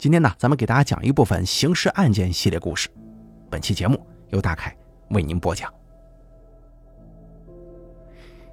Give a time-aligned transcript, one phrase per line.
[0.00, 2.88] 今天呢，咱们给大家讲一部分刑事案件系列故事。
[3.50, 4.74] 本期节目由大凯
[5.10, 5.70] 为您播讲。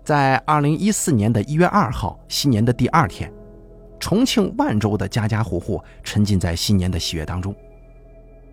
[0.04, 3.32] 在二零一四年的一月二号，新年的第二天，
[3.98, 7.56] 重庆万州的家家户户沉浸在新年的喜悦当中。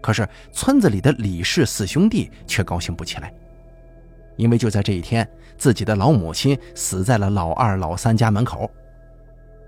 [0.01, 3.35] 可是村子里的李氏四兄弟却高兴不起来，
[4.37, 8.71] 因为就在这一天，自己的老母亲死在了老二、老三家门口。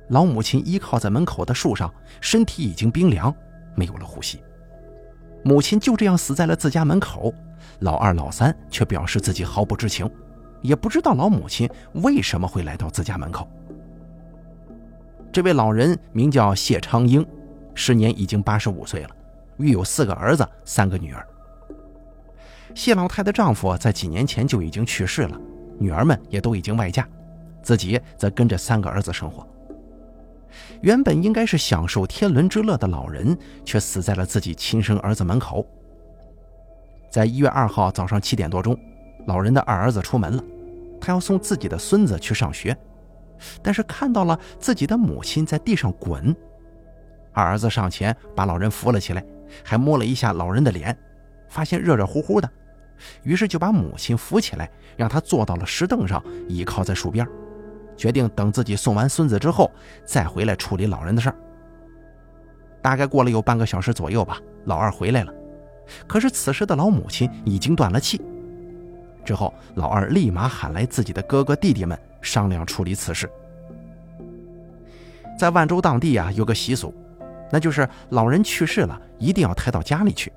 [0.09, 3.34] 老母亲依靠在门口的树上，身体已经冰凉，
[3.75, 4.40] 没有了呼吸。
[5.43, 7.32] 母亲就这样死在了自家门口，
[7.81, 10.08] 老二、老三却表示自己毫不知情，
[10.62, 13.48] 也不知道老母亲为什么会来到自家门口。
[15.32, 17.26] 这位老人名叫谢昌英，
[17.75, 19.11] 时年已经八十五岁了，
[19.59, 21.26] 育有四个儿子、三个女儿。
[22.75, 25.40] 谢老太的丈夫在几年前就已经去世了，
[25.79, 27.07] 女儿们也都已经外嫁，
[27.62, 29.46] 自己则跟着三个儿子生活。
[30.82, 35.67] 原本应该是享受天伦之乐的老人，却死在了自己亲生儿子门口。
[37.11, 38.78] 在一月二号早上七点多钟，
[39.27, 40.45] 老人的二儿子出门了，
[41.01, 42.77] 他要送自己的孙子去上学，
[43.62, 46.34] 但是看到了自己的母亲在地上滚，
[47.33, 49.25] 二儿子上前把老人扶了起来，
[49.64, 50.97] 还摸了一下老人的脸，
[51.48, 52.51] 发现热热乎乎的，
[53.23, 57.27] 于是就把母亲扶起来，让他坐到了石凳上，倚靠在树边。
[57.97, 59.70] 决定等自己送完孙子之后，
[60.05, 61.36] 再回来处理老人的事儿。
[62.83, 65.33] 大概过了有半个小时左右吧，老二回来了，
[66.06, 68.20] 可是此时的老母亲已经断了气。
[69.24, 73.28] 之后，老二立马喊来自己的哥哥弟弟们商量处理此事。
[75.36, 76.94] 在万州当地啊，有个习俗，
[77.50, 80.33] 那就是老人去世了，一定要抬到家里去。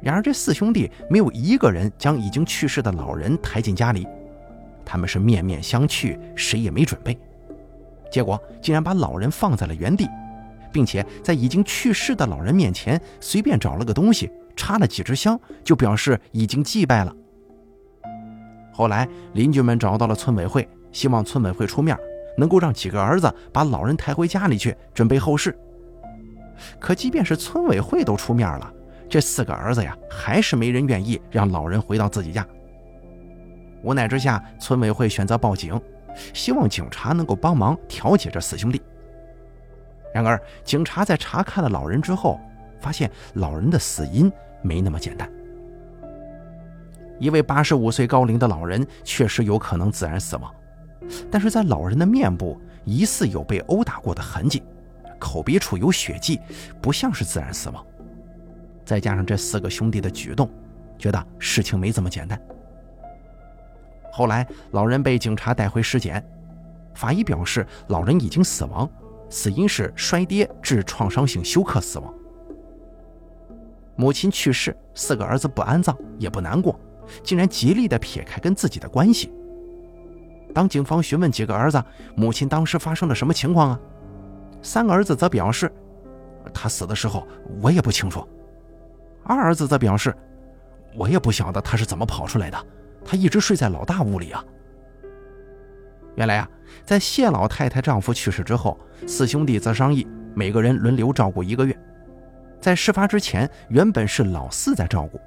[0.00, 4.06] 然而这四兄弟没有一个人将已经去世的老人抬进家里。
[4.86, 7.18] 他们是面面相觑，谁也没准备，
[8.10, 10.08] 结果竟然把老人放在了原地，
[10.72, 17.12] 并且在已经去世的老人面前随便找了个东西，插了几支香，就表示已经祭拜了。
[18.72, 21.98] 后来邻居们找到了村委会，希望村委会出面，
[22.38, 25.58] 能够让几个儿子把老人抬回家里去，准备后事。
[26.78, 28.72] 可即便是村委会都出面了，
[29.08, 32.46] 这四个儿子呀，还是没人愿意让老人回到自己家。
[33.86, 35.80] 无奈之下，村委会选择报警，
[36.34, 38.82] 希望警察能够帮忙调解这四兄弟。
[40.12, 42.40] 然而，警察在查看了老人之后，
[42.80, 44.30] 发现老人的死因
[44.60, 45.30] 没那么简单。
[47.20, 50.52] 一位八十五岁高龄的老人确实有可能自然死亡，
[51.30, 54.64] 但是在老人的面部疑似有被殴打过的痕迹，
[55.16, 56.40] 口鼻处有血迹，
[56.82, 57.86] 不像是自然死亡。
[58.84, 60.50] 再加上这四个兄弟的举动，
[60.98, 62.36] 觉得事情没这么简单。
[64.16, 66.26] 后来，老人被警察带回尸检，
[66.94, 68.88] 法医表示老人已经死亡，
[69.28, 72.14] 死因是摔跌致创伤性休克死亡。
[73.94, 76.80] 母亲去世，四个儿子不安葬也不难过，
[77.22, 79.30] 竟然极力的撇开跟自己的关系。
[80.54, 81.84] 当警方询问几个儿子
[82.14, 83.80] 母亲当时发生了什么情况啊，
[84.62, 85.70] 三个儿子则表示，
[86.54, 87.28] 他死的时候
[87.60, 88.26] 我也不清楚。
[89.24, 90.16] 二儿子则表示，
[90.96, 92.66] 我也不晓得他是怎么跑出来的。
[93.06, 94.44] 他一直睡在老大屋里啊。
[96.16, 96.48] 原来啊，
[96.84, 101.76] 在谢老太太丈夫去世之后，四兄弟则商议每个人轮流照顾一个月。
[102.60, 105.20] 在事发之前，原本是老四在照顾，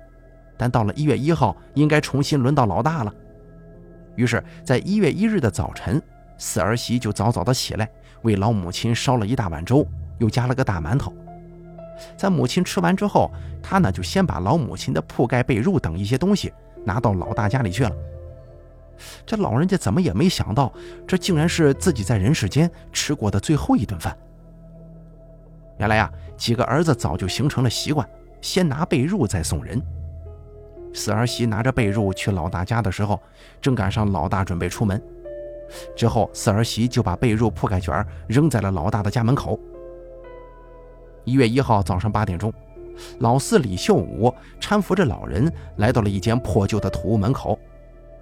[0.58, 3.14] 但到了一月一号，应该重新轮到老大了。
[4.16, 6.02] 于是，在一月一日的早晨，
[6.38, 7.88] 四儿媳就早早的起来，
[8.24, 9.88] 为老母亲烧了一大碗粥，
[10.18, 11.14] 又加了个大馒头。
[12.18, 13.32] 在母亲吃完之后，
[13.62, 16.52] 她呢就先把老母亲的铺盖、被褥等一些东西。
[16.86, 17.92] 拿到老大家里去了。
[19.26, 20.74] 这老人家怎么也没想到，
[21.08, 24.18] 这竟然是自己在人世间吃过的最后一顿饭。
[25.78, 28.06] 原来呀，几个儿子早就形成了习惯，
[28.42, 29.82] 先拿被褥再送人。
[30.94, 33.18] 四儿媳拿着被褥去老大家的时候，
[33.62, 35.02] 正赶上老大准备出门，
[35.96, 39.58] 之后四儿媳就把被褥铺盖卷扔在了老大的家门口。
[41.24, 42.52] 一月一号早上八点钟。
[43.20, 47.58] 老四李秀武搀扶着老人来到了一间破旧的土屋门口，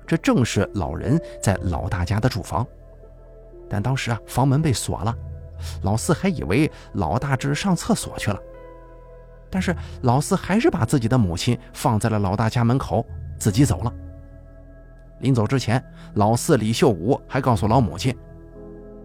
[0.05, 2.65] 这正是老人在老大家的住房。
[3.69, 5.13] 但当时啊，房门被锁了，
[5.83, 8.39] 老四还以为老大只是上厕所去了。
[9.49, 13.05] 但是老四还是把自己的母亲放在了老大家门口，
[13.39, 13.93] 自己走了。
[15.19, 15.83] 临走之前，
[16.13, 18.15] 老四李秀武还告诉老母亲：“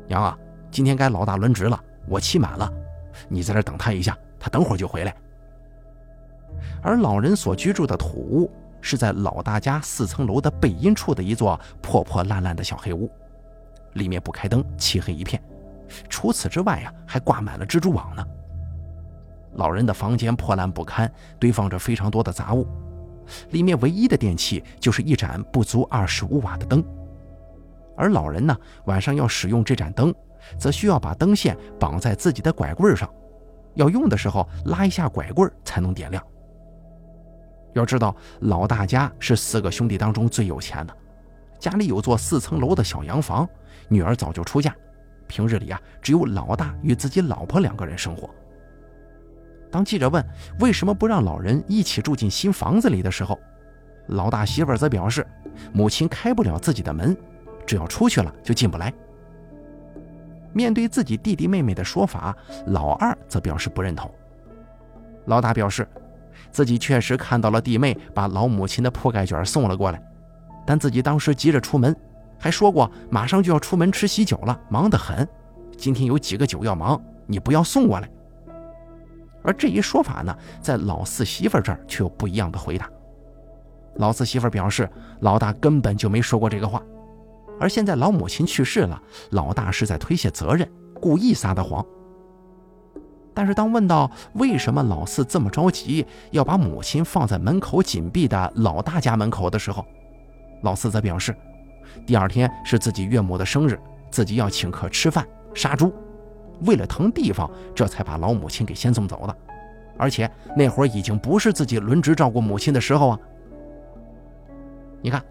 [0.06, 0.36] 娘啊，
[0.70, 2.70] 今天该老大轮值了，我期满了，
[3.28, 5.16] 你在这等他一下，他等会儿就回来。”
[6.82, 8.50] 而老人所居住的土屋
[8.80, 13.10] 是在老大家四层楼的背阴处的一座破破烂烂的小黑屋，
[13.94, 15.42] 里面不开灯，漆黑一片。
[16.08, 18.26] 除此之外呀，还挂满了蜘蛛网呢。
[19.54, 22.66] 老人的房间破烂不堪，堆放着非常多的杂物，
[23.50, 26.82] 里面唯一的电器就是一盏不足二十五瓦的灯。
[27.94, 28.56] 而老人呢，
[28.86, 30.14] 晚上要使用这盏灯，
[30.58, 33.06] 则需要把灯线绑在自己的拐棍上，
[33.74, 36.24] 要用的时候拉一下拐棍才能点亮。
[37.72, 40.96] 要知道，老大家是四个兄弟当中最有钱的，
[41.58, 43.48] 家里有座四层楼的小洋房，
[43.88, 44.74] 女儿早就出嫁，
[45.26, 48.28] 平日里啊，只有老大与自己老婆两个人生活。
[49.70, 50.24] 当记者问
[50.60, 53.38] 为什么不让老人一起住进新房子里的时候，
[54.08, 55.26] 老大媳妇则表示，
[55.72, 57.16] 母亲开不了自己的门。
[57.64, 58.92] 只要出去了就进不来。
[60.52, 62.36] 面对自己弟弟妹妹的说法，
[62.66, 64.12] 老二则表示不认同。
[65.26, 65.86] 老大表示，
[66.52, 70.00] 自己确实看到了弟妹把老母亲的铺盖卷送了过来，
[70.66, 71.96] 但自己当时急着出门，
[72.38, 75.26] 还说过马上就要出门吃喜酒了，忙得很。
[75.76, 78.08] 今天有几个酒要忙，你不要送过来。
[79.42, 82.88] 而这一说法呢，在老四媳妇这儿却有不一样的回答。
[83.96, 84.88] 老四媳妇表示，
[85.20, 86.80] 老大根本就没说过这个话。
[87.58, 89.00] 而现在老母亲去世了，
[89.30, 91.84] 老大是在推卸责任，故意撒的谎。
[93.34, 99.84] 但是当问到为什么老四这么着急要把母亲放在门口紧闭的老大家门口的时候，
[100.62, 101.34] 老四则表示，
[102.06, 103.78] 第二天是自己岳母的生日，
[104.10, 105.92] 自己要请客吃饭杀猪，
[106.62, 109.36] 为了腾地方，这才把老母亲给先送走的。
[109.98, 113.18] 而且那会儿已经不是自己轮值照顾母亲的时候啊。
[115.00, 115.22] 你看。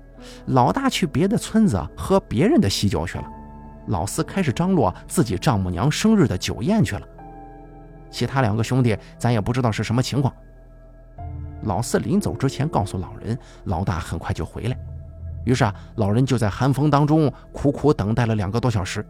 [0.45, 3.27] 老大去别的村子喝别人的喜酒去了，
[3.87, 7.01] 老四开始张罗自己丈母娘生日的酒宴去了。
[8.11, 10.31] 其他两个兄弟咱也不知道是什么情况。
[11.63, 14.77] 老四临走之前告诉老人，老大很快就回来。
[15.45, 19.05] 于是啊，老人就在寒风当中苦苦等待了两个多小时。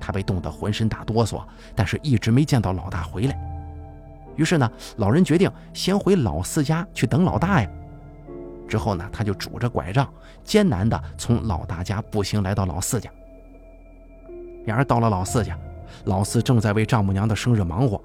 [0.00, 1.42] 他被冻得浑身打哆嗦，
[1.74, 3.38] 但是一直没见到老大回来。
[4.36, 7.70] 于是呢，老人决定先回老四家去等老大呀。
[8.68, 10.08] 之后呢，他就拄着拐杖，
[10.42, 13.10] 艰难地从老大家步行来到老四家。
[14.64, 15.58] 然而到了老四家，
[16.04, 18.02] 老四正在为丈母娘的生日忙活，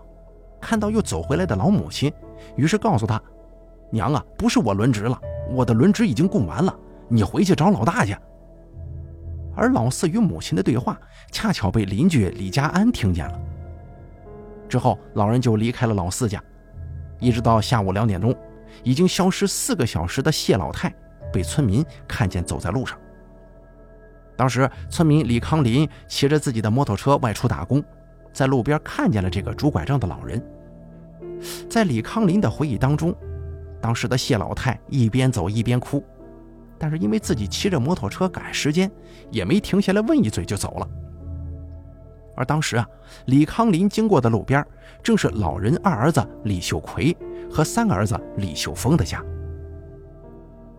[0.62, 2.12] 看到又走回来的老母亲，
[2.56, 3.22] 于是告诉他
[3.92, 5.20] ：“娘啊，不是我轮值了，
[5.52, 6.76] 我的轮值已经供完了，
[7.08, 8.16] 你回去找老大去。”
[9.56, 11.00] 而老四与母亲的对话，
[11.32, 13.40] 恰巧被邻居李家安听见了。
[14.68, 16.44] 之后，老人就离开了老四家，
[17.20, 18.36] 一直到下午两点钟。
[18.84, 20.94] 已经消失四个小时的谢老太
[21.32, 22.98] 被村民看见走在路上。
[24.38, 27.84] 当时，村民李康林骑着自己的摩托车外出打工，
[28.34, 30.44] 在路边看见了这个拄拐杖的老人。
[31.70, 33.16] 在李康林的回忆当中，
[33.82, 36.04] 当时的谢老太一边走一边哭，
[36.78, 38.92] 但是因为自己骑着摩托车赶时间，
[39.32, 40.88] 也没停下来问一嘴就走了。
[42.36, 42.86] 而当时啊，
[43.28, 44.66] 李康林经过的路边
[45.02, 47.16] 正是老人二儿子李秀奎
[47.50, 49.24] 和三儿子李秀峰的家。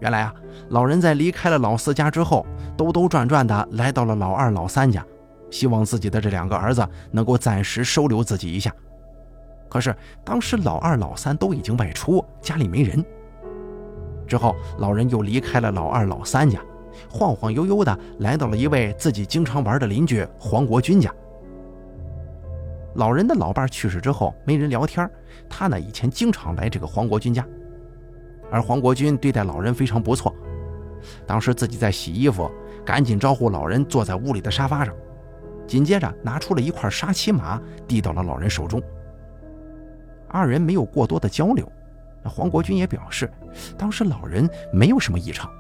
[0.01, 0.35] 原来啊，
[0.69, 2.47] 老人在离开了老四家之后，
[2.77, 5.05] 兜兜转转的来到了老二、老三家，
[5.51, 8.71] 希望自己的这两个儿子能够暂时收留自己一下。
[9.69, 9.95] 可是
[10.25, 13.05] 当时老二、老三都已经外出，家里没人。
[14.27, 16.61] 之后，老人又离开了老二、老三家，
[17.09, 21.13] 晃晃悠悠的来到了一位自己经常玩的邻居黄国军家。
[22.95, 25.09] 老人的老伴去世之后，没人聊天。
[25.49, 27.47] 他呢，以前经常来这个黄国军家，
[28.51, 30.35] 而黄国军对待老人非常不错。
[31.27, 32.51] 当时自己在洗衣服，
[32.85, 34.95] 赶紧招呼老人坐在屋里的沙发上，
[35.67, 38.83] 紧接着拿出了一块沙琪玛，递到了老人手中。
[40.29, 41.71] 二人没有过多的交流，
[42.25, 43.31] 黄国军也表示，
[43.79, 45.51] 当时老人没有什么异常。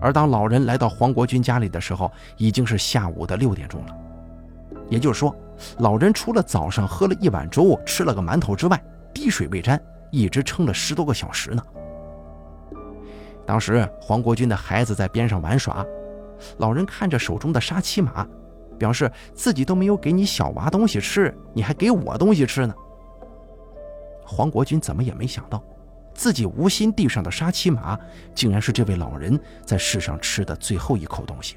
[0.00, 3.96] 而当老人来到黄国军家里的时候，已经是下午的六点钟了。
[4.88, 5.34] 也就是说，
[5.78, 8.80] 老人除了早上喝了一碗粥、吃了个馒头之外，
[9.12, 9.80] 滴水未沾，
[10.10, 11.62] 一直撑了十多个小时呢。
[13.46, 15.84] 当时黄国军的孩子在边上玩耍，
[16.58, 18.26] 老人看着手中的沙琪玛，
[18.78, 22.74] 表示自己都没有给你小娃东西吃，你还给我东西吃呢。
[24.24, 25.62] 黄国军怎么也没想到，
[26.12, 27.98] 自己无心地上的沙琪玛，
[28.34, 31.56] 竟然是这位老人在世上吃的最后一口东西。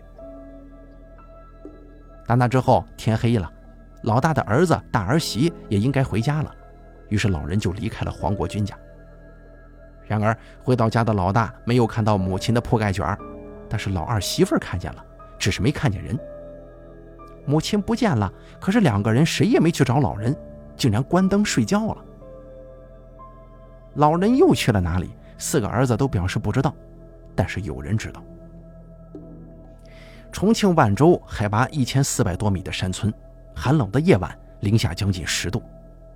[2.26, 3.52] 打那之后，天黑了，
[4.04, 6.56] 老大的儿子、大儿媳也应该回家了，
[7.12, 8.76] 于是老人就离开了黄国军家。
[10.08, 13.16] 然而回到家的老大没有看到母亲的铺盖卷，
[13.70, 15.06] 但是老二媳妇儿看见了，
[15.38, 16.18] 只是没看见人。
[17.46, 20.36] 母亲不见了，可是两个人谁也没去找老人，
[20.76, 21.98] 竟然关灯睡觉了。
[23.96, 25.12] 老人又去了哪里？
[25.38, 26.74] 四个儿子都表示不知道，
[27.36, 28.24] 但是有人知道。
[30.32, 33.14] 重庆万州海拔一千四百多米的山村，
[33.56, 35.62] 寒冷的夜晚零下将近十度，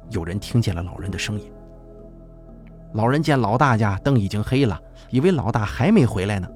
[0.09, 1.51] 有人听见了老人的声音。
[2.93, 6.47] 老人见老大家灯已经黑了，以为老大还没回来呢，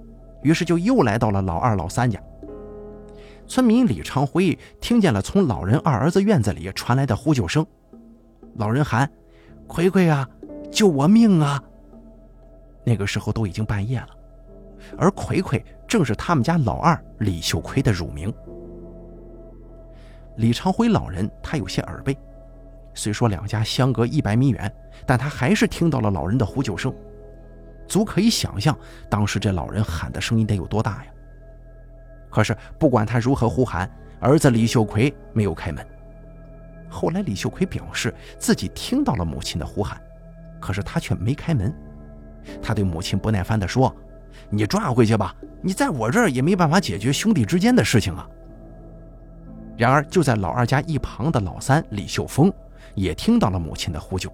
[0.42, 2.22] 于是就又来到了老二、老三家。
[3.46, 7.66] 村民李长辉听见了从老人二儿子院子里传来的呼救声，
[8.56, 9.10] 老人喊
[9.68, 10.30] ：“葵葵啊，
[10.72, 11.62] 救我命啊！”
[12.86, 14.10] 那个时候都已经半夜了，
[14.98, 18.34] 而葵葵正是他们家老二李秀奎的乳名。
[20.38, 22.18] 李长辉老人他有些耳背，
[22.94, 24.72] 虽说两家相隔一百米远，
[25.06, 26.94] 但他还是听到了老人的呼救声，
[27.88, 28.78] 足可以想象
[29.10, 31.12] 当时这老人喊的声音得有多大呀！
[32.30, 35.86] 可是不管他如何呼喊，儿子李秀奎没有开门。
[36.90, 40.02] 后来李秀奎表示自己听到了母亲的呼喊，
[40.60, 41.74] 可是他却没开门。
[42.62, 43.96] 他对母亲不耐烦地说
[44.50, 48.28] ：“你抓回去吧，你在我这儿也没办法解决兄弟之间的事情啊。”
[49.78, 52.52] 然而就在老二家一旁的老三李秀峰
[53.00, 54.32] 也听到了母亲的呼救，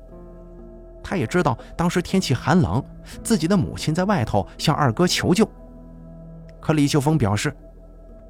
[1.03, 2.83] 他也知道当时天气寒冷，
[3.23, 5.47] 自己的母亲在外头向二哥求救，
[6.59, 7.55] 可李秀峰表示。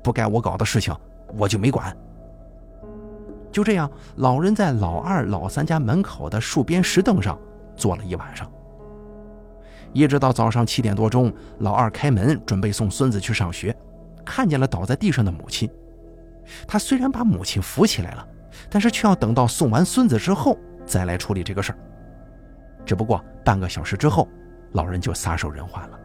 [0.04, 0.96] 不该我搞的事情，
[1.36, 1.92] 我就没管。
[3.52, 7.36] 就这样，老人在老二、老三家门口的树边石凳上
[7.76, 8.48] 坐了一晚上，
[9.94, 13.76] 一直到早上七点多钟，老二开门准备送孙子去上学，
[14.24, 15.68] 看见了倒在地上的母亲。
[16.68, 18.28] 他虽然把母亲扶起来了，
[18.70, 21.78] 但是却要等到送完孙子之后再来处理这个事儿。
[22.86, 24.28] 只不过半个小时之后，
[24.74, 26.00] 老人就撒手人寰了。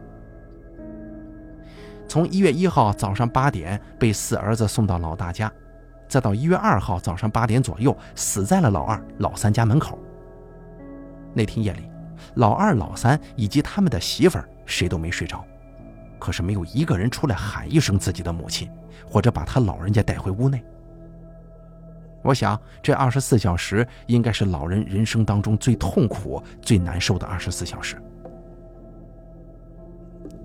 [2.07, 5.51] 从一月一号早上八点被四儿子送到老大家，
[6.09, 9.97] 再到一月二号早上八点左右死在了老二、老三家门口。
[11.33, 11.89] 那天夜里，
[12.35, 15.45] 老二、老三以及他们的媳妇儿谁都没睡着，
[16.19, 18.69] 可是没有一个人出来喊一声自己的母亲，
[19.07, 20.61] 或者把他老人家带回屋内。
[22.23, 28.01] 我想，这二十四小时应该是老人人生当中最痛苦、最难受的二十四小时。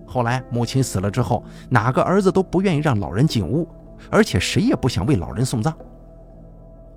[0.06, 3.68] 后来母亲死了之后，哪个儿子都不愿意让老人进屋，
[4.11, 5.76] 而且谁也不想为老人送葬。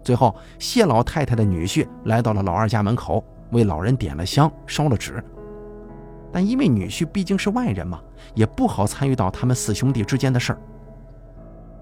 [0.01, 3.21] 最后，谢老太太的女婿来到了老二家门口，
[3.51, 5.21] 为老人点了香，烧了纸。
[6.31, 8.00] 但因为女婿毕竟是外人嘛，
[8.36, 10.59] 也不好参与到他们四兄弟之间的事儿。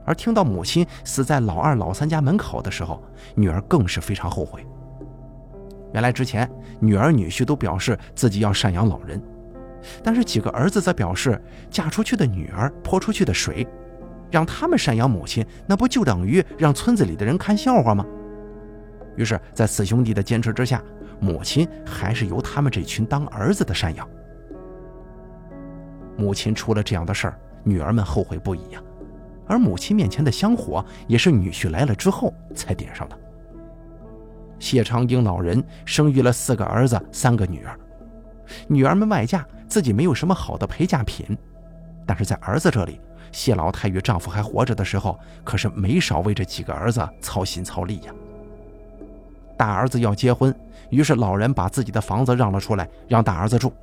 [0.08, 3.04] 而听到母亲死在老二、老三家门口的时候，
[3.36, 4.66] 女儿更是非常后悔。
[5.94, 6.50] 原来之前
[6.80, 9.22] 女儿、女婿都表示自己要赡养老人。
[10.02, 13.68] 但是几个儿子则表示，嫁出去的女儿泼出去的水，
[14.32, 18.06] 让他们赡养母亲，那不就等于让村子里的人看笑话吗？
[19.18, 20.82] 于是，在四兄弟的坚持之下，
[21.20, 24.08] 母亲还是由他们这群当儿子的赡养。
[26.18, 28.82] 母亲出了这样的事儿，女儿们后悔不已呀。
[29.48, 33.18] 而母亲面前的香火，也是女婿来了之后才点上的。
[34.60, 37.80] 谢长英老人生育了四个儿子，三个女儿，
[38.68, 39.46] 女儿们外嫁。
[39.68, 41.38] 自己没有什么好的陪嫁品，
[42.06, 43.02] 但是在儿子这里，
[43.34, 48.14] 谢老太与丈夫还活着的时候，可是没少为这几个儿子操心操力呀。
[49.58, 50.56] 大儿子要结婚，
[50.90, 53.74] 于是老人把自己的房子让了出来，让大儿子住，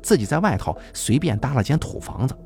[0.00, 2.36] 自己在外头随便搭了间土房子。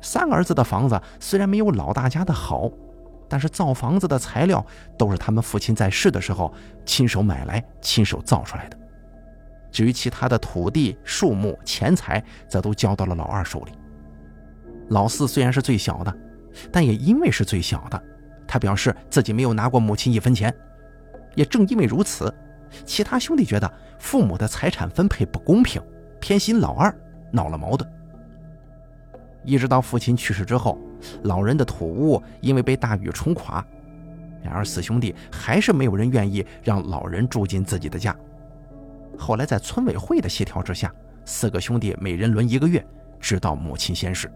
[0.00, 2.70] 三儿子的房子虽然没有老大家的好，
[3.28, 4.64] 但是造房子的材料
[4.98, 6.52] 都是他们父亲在世的时候
[6.84, 8.78] 亲手买来、亲手造出来的。
[9.70, 13.72] 至于其他的土地、树木、钱财，则都交到了老二手里。
[14.88, 16.12] 老四虽然是最小的，
[16.72, 18.02] 但也因为是最小的，
[18.48, 20.52] 他表示自己没有拿过母亲一分钱。
[21.36, 22.34] 也正因为如此，
[22.84, 25.80] 其他兄弟觉得父母的财产分配不公平，
[26.20, 26.92] 偏心老二，
[27.30, 27.88] 闹了矛盾。
[29.44, 30.78] 一直到父亲去世之后，
[31.22, 33.64] 老人的土屋因为被大雨冲垮，
[34.42, 38.14] 然而四兄弟还是没有人愿意让老人住进自己的家。
[39.18, 40.92] 后来在村委会的协调之下，
[41.24, 42.84] 四个兄弟每人轮一个月，
[43.18, 44.30] 直到母亲仙逝。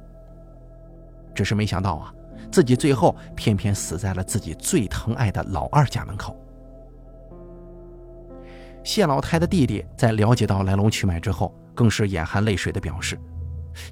[1.34, 2.14] 只是没想到啊，
[2.52, 6.38] 自己最后偏偏死在了自己最疼爱的老二家门口。
[8.82, 13.18] 谢老太的弟弟在了解到来龙去脉之后，更是眼含泪水的表示，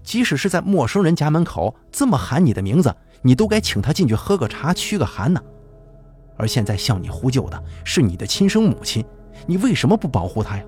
[0.02, 5.40] 即使是在陌生人家门口这么喊你的名字，你都该请他进去喝个茶、驱个寒呢。
[6.36, 9.04] 而现在向你呼救的是你的亲生母亲，
[9.46, 10.64] 你为什么不保护她呀？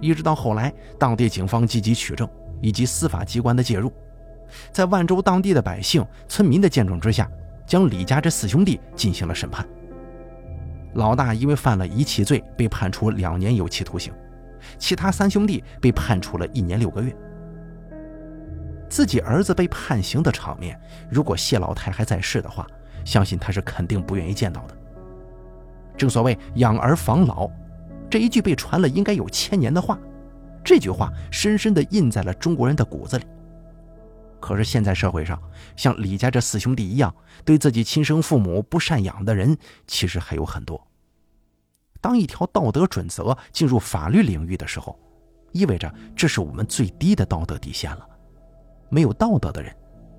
[0.00, 2.28] 一直到后来，当地警方积极取证，
[2.60, 3.90] 以及司法机关的介入，
[4.72, 7.30] 在万州当地的百姓、村民的见证之下，
[7.66, 9.66] 将李家这四兄弟进行了审判。
[10.94, 14.12] 老大因为犯了遗弃罪，被判处两年有期徒刑；
[14.78, 17.16] 其他三兄弟被判处了一年六个月。
[18.88, 22.66] 自己儿子被判刑的场面，如果谢老太还在世的话，
[23.04, 24.76] 相信他是肯定不愿意见到的。
[25.96, 27.50] 正所谓养儿防老，
[28.10, 29.98] 这一句被传了应该有千年的话，
[30.64, 33.24] 这句话深深地印在了中国人的骨子里。
[34.38, 35.40] 可是现在社会上，
[35.76, 37.12] 像李家这四兄弟一样，
[37.44, 40.86] 对自己亲生父母不赡养的人，其实还有很多。
[42.00, 44.96] 当一条道德准则进入法律领域的时候，
[45.52, 48.06] 意味着这是我们最低的道德底线了。
[48.88, 49.74] 没有道德的人，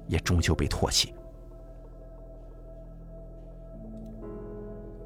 [0.07, 1.13] 也终究被唾弃。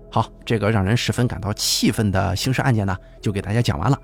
[0.09, 3.97] 好，这个让人十分感到气愤的刑事案件呢，就给大家讲完了。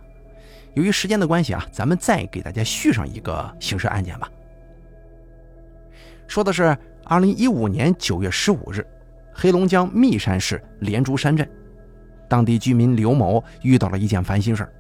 [0.73, 4.31] 由于时间的关系啊，咱们再给大家续上一个刑事案件吧。
[6.27, 8.85] 说的是二零一五年九月十五日，
[9.33, 11.49] 黑龙江密山市连珠山镇，
[12.29, 14.73] 当地居民刘某遇到了一件烦心事儿。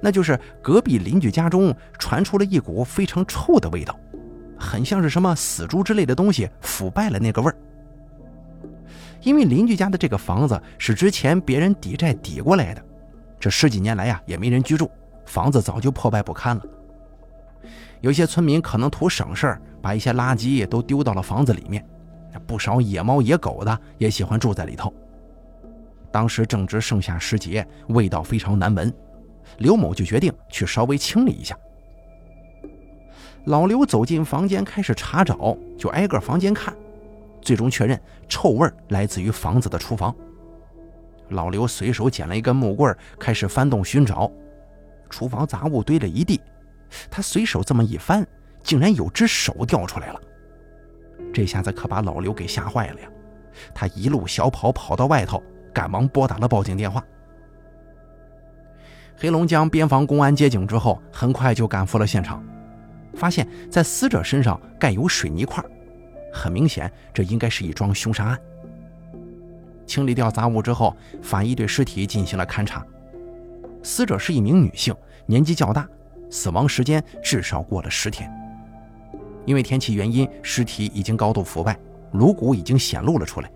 [0.00, 3.98] 那就是隔壁邻居家中传出了一股非常臭的味道，
[4.58, 7.56] 很像是什么死猪之类的东西腐败了那个味儿。
[9.22, 12.82] 因为邻居家的这个房子是之前别人抵债抵过来的，
[13.38, 14.90] 这十几年来呀也没人居住，
[15.26, 16.62] 房子早就破败不堪了。
[18.00, 21.86] 有些村民可能图省事儿，把一些垃圾都丢到了房子里面，
[22.46, 24.92] 不少野猫野狗的也喜欢住在里头。
[26.10, 28.92] 当时正值盛夏时节，味道非常难闻。
[29.58, 31.56] 刘某就决定去稍微清理一下。
[33.44, 36.74] 老刘走进房间开始查找，就挨个房间看，
[37.40, 40.14] 最终确认臭味来自于房子的厨房。
[41.30, 44.30] 老刘随手捡了一根木棍，开始翻动寻找。
[45.08, 46.40] 厨房杂物堆了一地，
[47.10, 48.26] 他随手这么一翻，
[48.62, 50.20] 竟然有只手掉出来了。
[51.32, 53.08] 这下子可把老刘给吓坏了呀！
[53.74, 55.42] 他一路小跑跑到外头，
[55.72, 57.04] 赶忙拨打了报警电话。
[59.22, 62.42] 黑龙江边防公安接警之后，很快就赶赴了现场，
[63.12, 65.62] 发现，在死者身上盖有水泥块，
[66.32, 68.40] 很明显，这应该是一桩凶杀案。
[69.86, 72.82] 清理掉杂物之后，法医对尸体进行了勘查，
[73.82, 74.96] 死者是一名女性，
[75.26, 75.86] 年纪较大，
[76.30, 78.32] 死亡时间至少过了十天。
[79.44, 81.78] 因为天气原因，尸体已经高度腐败，
[82.12, 83.52] 颅骨已经显露了出来，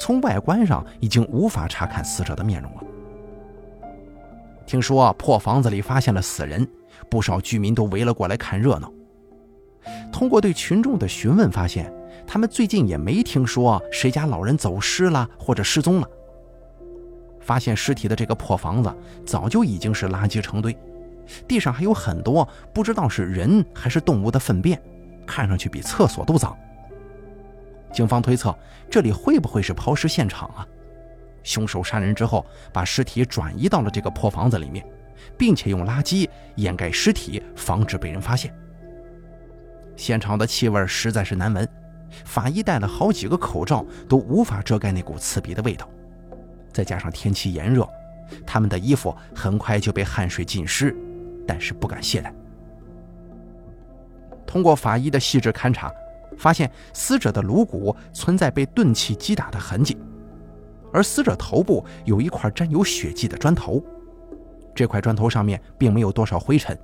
[0.00, 2.82] 从外观上已经无法查看死者的面容了。
[4.68, 6.68] 听说破房子里发现了死人，
[7.10, 8.92] 不少居民都围了过来看热闹。
[10.12, 11.90] 通过对群众的询问，发现
[12.26, 16.08] 他们最近也没听说谁家老人走失了或者失踪了。
[17.40, 20.76] 发现尸体的这个破房子早就已经是垃圾成堆，
[21.48, 24.78] 地上还有很多不知道是人还是动物的粪便，
[25.26, 26.54] 看上去比厕所都脏。
[27.90, 28.54] 警方推测，
[28.90, 30.68] 这里会不会是抛尸现场啊？
[31.48, 34.84] 凶手杀人之后，把尸体转移到了这个破房子里面，
[35.38, 38.54] 并且用垃圾掩盖尸体，防止被人发现。
[39.96, 41.66] 现场的气味实在是难闻，
[42.26, 45.88] 法医戴了好几个口罩都无法遮盖那股刺鼻的味道。
[46.70, 47.88] 再加上天气炎热，
[48.46, 50.94] 他们的衣服很快就被汗水浸湿，
[51.46, 52.30] 但是不敢懈怠。
[54.46, 55.90] 通过法医的细致勘查，
[56.36, 59.96] 发现死者的颅骨存在被钝器击打的痕迹。
[60.92, 63.82] 而死者头部有一块沾有血迹的砖头，
[64.74, 66.78] 这块砖头上面并没有多少灰尘，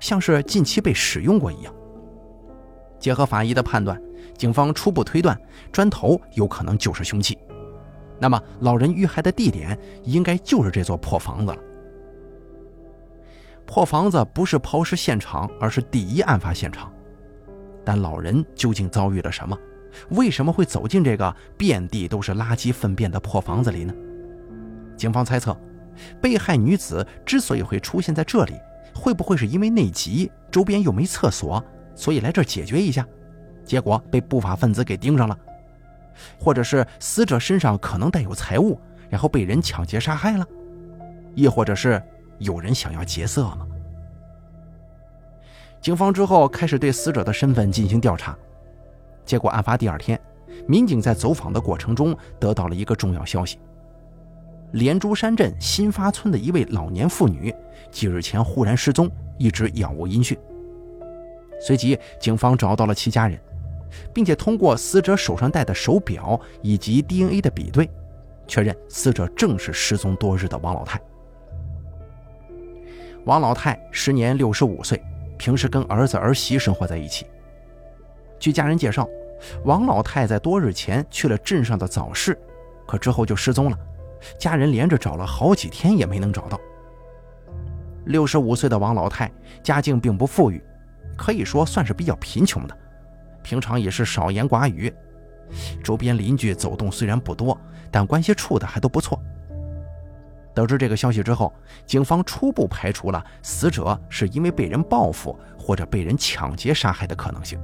[0.00, 1.74] 像是近期被使用过一样。
[2.98, 4.00] 结合法医的判断，
[4.38, 5.38] 警方初步推断
[5.72, 7.36] 砖头有可能就是凶器。
[8.20, 11.58] 那么，老人遇害的地点应该就是这座破房子了。
[13.66, 16.92] 破房子不是抛尸现场，而是第一案发现场。
[17.84, 19.58] 但老人究竟遭遇了什么？
[20.10, 23.94] 为什么会走进这个遍地都是垃圾粪便的破房子里呢？
[24.96, 25.56] 警方猜测，
[26.20, 28.54] 被害女子之所以会出现在这里，
[28.94, 31.62] 会不会是因为内急，周边又没厕所，
[31.94, 33.06] 所以来这儿解决一下，
[33.64, 35.38] 结果被不法分子给盯上了？
[36.38, 38.78] 或者是死者身上可能带有财物，
[39.08, 40.46] 然后被人抢劫杀害了？
[41.34, 42.00] 亦或者是
[42.38, 43.66] 有人想要劫色吗？
[45.80, 48.36] 警方之后开始对死者的身份进行调查。
[49.24, 50.20] 结果，案发第二天，
[50.66, 53.58] 民警在走访的过程中得到了一个重要消息：
[54.72, 57.54] 连珠山镇新发村的一位老年妇女
[57.90, 60.36] 几日前忽然失踪，一直杳无音讯。
[61.60, 63.38] 随即，警方找到了其家人，
[64.12, 67.88] 并且通过死者手上戴的手表以及 DNA 的比对，
[68.48, 71.00] 确认死者正是失踪多日的王老太。
[73.24, 75.00] 王老太时年六十五岁，
[75.38, 77.26] 平时跟儿子儿媳生活在一起。
[78.42, 79.08] 据家人介绍，
[79.64, 82.36] 王老太在多日前去了镇上的早市，
[82.88, 83.78] 可之后就失踪了。
[84.36, 86.58] 家人连着找了好几天也没能找到。
[88.06, 89.30] 六十五岁的王老太
[89.62, 90.60] 家境并不富裕，
[91.16, 92.76] 可以说算是比较贫穷的，
[93.44, 94.92] 平常也是少言寡语。
[95.80, 97.56] 周边邻居走动虽然不多，
[97.92, 99.22] 但关系处的还都不错，
[100.52, 101.54] 得知这个消息之后，
[101.86, 107.56] 警方初步排除了死者是因为被人报复或者被人抢劫杀害的可能性。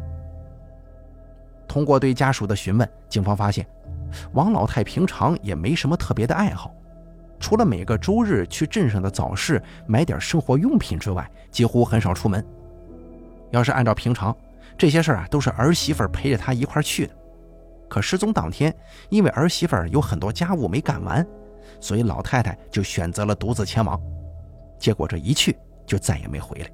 [1.69, 3.65] 通过对家属的询问，警方发现，
[4.33, 6.75] 王老太平常也没什么特别的爱好，
[7.39, 12.45] 除了每个周日去镇上的早市买点生活用品之外，几乎很少出门。
[13.51, 14.35] 要是按照平常，
[14.77, 17.15] 这些事儿啊都是儿媳妇陪着他一块去的。
[17.89, 18.75] 可失踪当天，
[19.09, 21.25] 因为儿媳妇有很多家务没干完。
[21.81, 24.01] 所以老太太就选择了独自前往，
[24.79, 26.71] 结果这一去就再也没回来。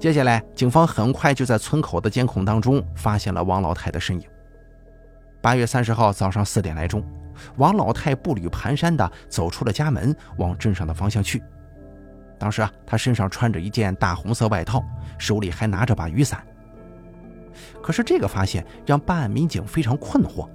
[0.00, 4.26] 接下来，警方很快就在村口的监控当中发现了王老太的身影。
[5.42, 7.04] 八月三十号早上四点来钟，
[7.58, 11.42] 王老太步履蹒跚地走出了家门，往镇上的方向去。
[12.38, 14.82] 当时啊，她身上穿着一件大红色外套，
[15.18, 16.42] 手里还拿着把雨伞。
[17.82, 20.48] 可是这个发现让办案民警非常困惑。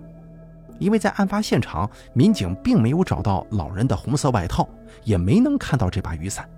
[0.80, 4.68] 因为在案发现场，民警并没有找到老人的红色外套，
[5.04, 6.50] 也没能看到这把雨伞。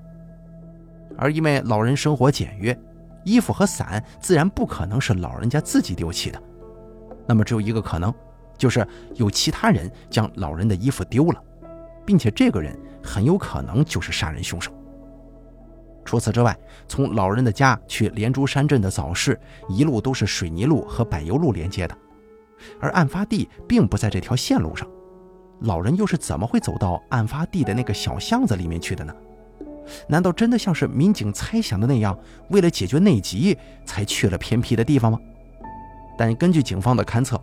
[1.17, 2.77] 而因为老人生活简约，
[3.23, 6.41] 衣服和伞自然不可能是老人家自己丢弃的。
[7.27, 8.13] 那么只有一个可能，
[8.57, 11.43] 就是有其他人将老人的衣服丢了，
[12.05, 14.71] 并且这个人很有可能就是杀人凶手。
[16.05, 21.97] 除此之外，从老人的家去连珠山镇的早市，一路都是水泥路和柏油路连接的。
[22.79, 24.87] 而案发地并不在这条线路上，
[25.59, 29.13] 老人又是怎么会走到案发地的那个小巷子里面去的呢？
[30.07, 32.17] 难道真的像是民警猜想的那样，
[32.49, 35.19] 为了解决内急才去了偏僻的地方吗？
[36.17, 37.39] 但根据警方的勘测，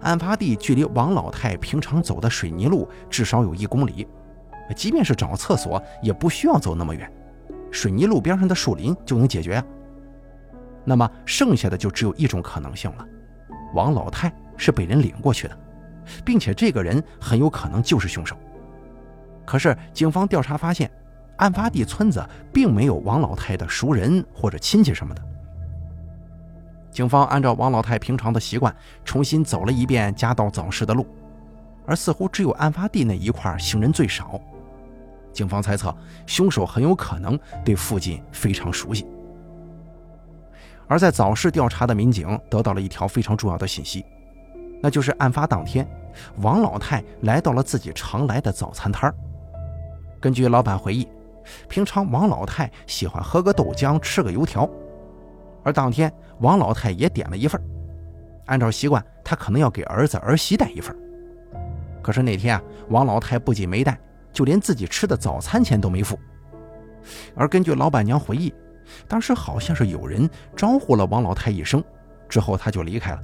[0.00, 4.06] 案发地距离王老太平常走的水泥路至少有一公里，
[4.74, 7.10] 即便是找厕所也不需要走那么远，
[7.70, 9.64] 水泥路边上的树林就能解决啊。
[10.84, 13.04] 那么剩下的就只有一种可能性了。
[13.74, 15.58] 王老太是被人领过去的，
[16.24, 18.36] 并且这个人很有可能就是凶手。
[19.44, 20.90] 可是警方调查发现，
[21.36, 25.22] 案发地村子并没有王老太的熟人或者亲戚什么的。
[26.90, 31.06] 警方按照王老太平常的习惯，重新走了一遍家道早市的路，
[31.84, 34.40] 而似乎只有案发地那一块行人最少。
[35.30, 35.94] 警方猜测，
[36.24, 39.06] 凶手很有可能对附近非常熟悉。
[40.88, 44.02] 而在早市调查的民警得到了一条非常重要的信息，
[44.80, 45.86] 那就是案发当天，
[46.36, 49.14] 王老太来到了自己常来的早餐摊儿。
[50.18, 51.06] 根据老板回忆，
[51.68, 54.68] 平常王老太喜欢喝个豆浆，吃个油条，
[55.62, 57.60] 而当天王老太也点了一份。
[58.46, 60.96] 按照习惯，她可能要给儿子儿媳带一份。
[62.02, 63.98] 可是那天啊，王老太不仅没带，
[64.32, 66.18] 就连自己吃的早餐钱都没付。
[67.34, 68.52] 而根据老板娘回忆。
[69.08, 71.82] 当时好像是有人招呼了王老太一声，
[72.28, 73.20] 之后她就离开了。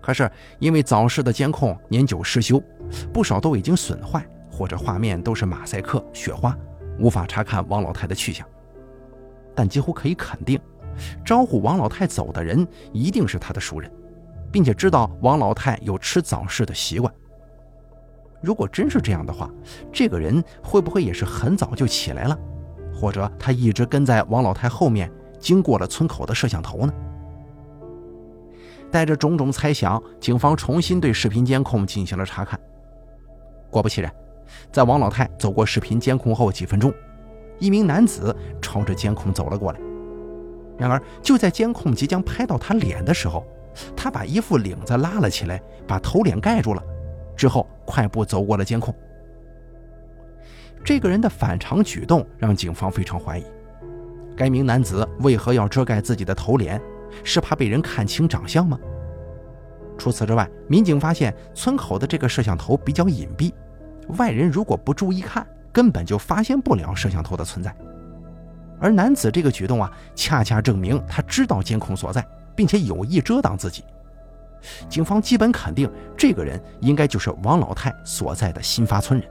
[0.00, 2.62] 可是因为早市的监控年久失修，
[3.12, 6.56] 不少都已经损坏，或者画面都是马赛克、雪花，
[7.00, 8.46] 无法查看王老太的去向。
[9.52, 10.60] 但几乎可以肯定，
[11.24, 13.90] 招呼王老太走的人一定是他的熟人，
[14.52, 17.12] 并且知道王老太有吃早市的习惯。
[18.40, 19.50] 如果真是这样的话，
[19.92, 22.38] 这个人会不会也是很早就起来了？
[22.94, 26.92] 或者他一直跟在王老太后面，经过了村口的摄像头呢？
[28.90, 32.60] 带着种种猜想，警方重新对视频监控进行了查看。
[33.70, 34.14] 果不其然，
[34.72, 36.92] 在王老太走过视频监控后几分钟，
[37.58, 39.80] 一名男子朝着监控走了过来。
[40.76, 43.46] 然而，就在监控即将拍到他脸的时候，
[43.96, 46.82] 他把衣服领子拉了起来，把头脸盖住了，
[47.36, 48.94] 之后快步走过了监控。
[50.84, 53.44] 这个人的反常举动让警方非常怀疑，
[54.36, 56.80] 该名男子为何要遮盖自己的头脸？
[57.22, 58.76] 是怕被人看清长相吗？
[59.96, 63.52] 除此之外，民警发现村口的这个摄像头比较隐蔽，
[64.18, 67.74] 外人如果不注意看，根本就发现不了摄像头的存在。
[68.80, 73.84] 而男子这个举动啊，恰恰证明他知道监控所在，并且有意遮挡自己。
[74.88, 79.28] 警方基本肯定，这个人应该就是王老太所在的新发村人。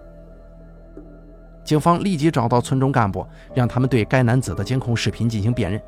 [1.64, 5.82] 警方立即找到村中干部，让他们对该男子的监控视频进行辨认。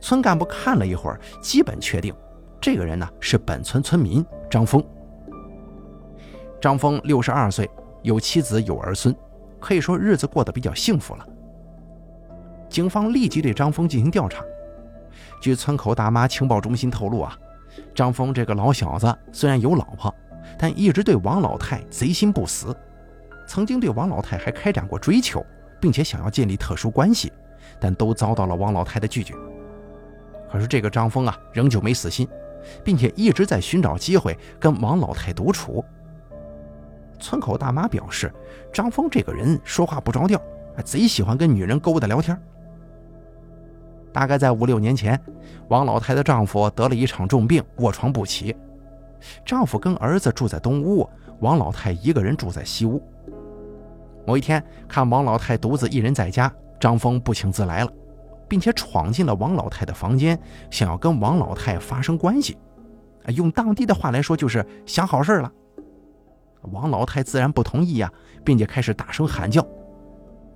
[0.00, 2.14] 村干部看了一会儿，基本确定，
[2.60, 4.84] 这个人呢是本村村民张峰。
[6.64, 7.68] 张峰六十二岁，
[8.00, 9.14] 有妻子有儿孙，
[9.60, 11.28] 可以说日子过得比较幸福了。
[12.70, 14.42] 警方立即对张峰进行调查。
[15.42, 17.38] 据村口大妈情报中心透露啊，
[17.94, 20.14] 张峰这个老小子虽然有老婆，
[20.58, 22.74] 但一直对王老太贼心不死。
[23.46, 25.44] 曾经对王老太还开展过追求，
[25.78, 27.30] 并且想要建立特殊关系，
[27.78, 29.34] 但都遭到了王老太的拒绝。
[30.50, 32.26] 可是这个张峰啊，仍旧没死心，
[32.82, 35.84] 并且一直在寻找机会跟王老太独处。
[37.18, 38.32] 村口大妈表示，
[38.72, 40.40] 张峰这个人说话不着调，
[40.84, 42.38] 贼喜欢跟女人勾搭聊天。
[44.12, 45.20] 大概在五六年前，
[45.68, 48.54] 王老太的丈夫得了一场重病，卧床不起。
[49.44, 51.08] 丈夫跟儿子住在东屋，
[51.40, 53.02] 王老太一个人住在西屋。
[54.26, 57.90] 某一天，看王老太独自一人在家，张峰不请自来了，
[58.46, 60.38] 并且闯进了王老太的房间，
[60.70, 62.56] 想要跟王老太发生关系。
[63.28, 65.50] 用当地的话来说，就是想好事了。
[66.72, 68.10] 王老太自然不同意呀，
[68.44, 69.66] 并且开始大声喊叫。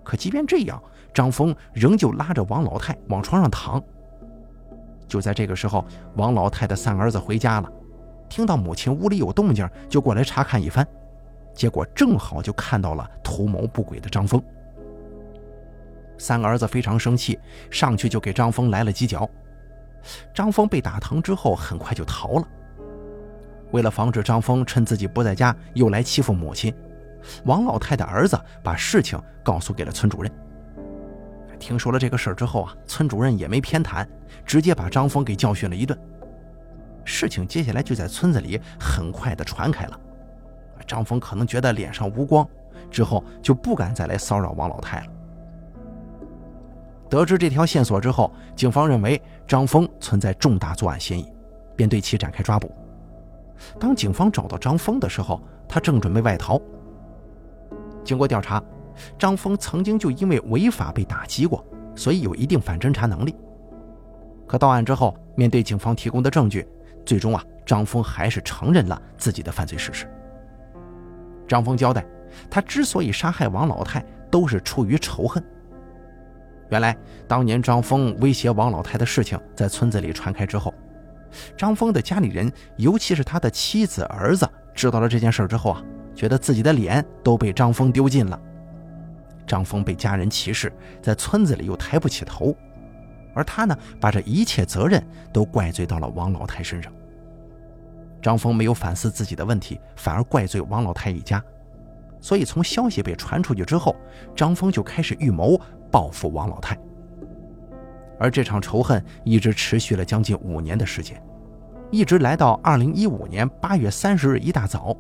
[0.02, 3.82] 可即便这样，张峰仍旧拉着王老太往床上躺。
[5.06, 5.84] 就在这个时候，
[6.16, 7.70] 王老太的三儿子回家了，
[8.28, 10.86] 听到母亲屋里有动静，就过来查看一番。
[11.54, 14.42] 结果正好就看到了图谋不轨的张峰。
[16.16, 17.38] 三儿子非常生气，
[17.70, 19.28] 上去就给张峰来了几脚。
[20.32, 22.48] 张峰被打疼之后，很快就逃了。
[23.70, 26.74] 为了防止张峰趁自己不在家又来欺负母亲，
[27.44, 30.32] 王老太的儿子把事情告诉给了村主任。
[31.58, 34.06] 听说了这个事儿之后啊，村主任也没偏袒，
[34.46, 35.98] 直接把张峰给教训了一顿。
[37.04, 39.98] 事情接下来就在村子里很快的传开了。
[40.86, 42.46] 张峰可能觉得脸上无光，
[42.90, 45.06] 之后就不敢再来骚扰王老太了。
[47.10, 51.26] 得知这条线索之后，警方认为张峰存在重大作案嫌疑，
[51.74, 52.70] 便对其展开抓捕。
[53.78, 56.60] 当警方找到张峰的时候，他正准备外逃。
[58.04, 58.62] 经过调查，
[59.18, 63.34] 张峰曾经就因为违法被打击过，所以有一定反侦查能力。
[64.46, 66.66] 可到案之后，面对警方提供的证据，
[67.04, 70.06] 最终啊，张峰还是承认了自己的犯罪事实。
[71.46, 72.04] 张峰交代，
[72.48, 75.42] 他之所以杀害王老太，都是出于仇恨。
[76.70, 80.72] 原来，当年张峰威胁王老太的事情在村子里传开之后。
[81.56, 85.82] 张峰的家里人，尤其是他的妻子、儿子，知道了这件事之后啊，
[86.14, 88.40] 觉得自己的脸都被张峰丢尽了。
[89.46, 92.54] 张峰被家人歧视，在村子里又抬不起头，
[93.34, 96.92] 而他呢，把这一切责任都怪罪到了王老太身上。
[98.20, 101.42] 张峰没有反思自己的问题，反而怪罪王老太一家，
[102.20, 103.96] 所以从消息被传出去之后，
[104.36, 105.58] 张峰就开始预谋
[105.90, 106.76] 报复王老太。
[108.18, 111.22] 而这场仇恨一直持续了将近五年的时间，
[111.90, 114.96] 一直来到二零一五年八月三十日一大早，